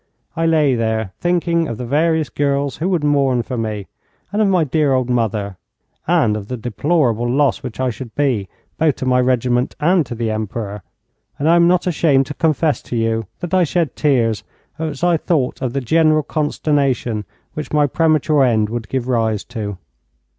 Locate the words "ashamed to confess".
11.85-12.81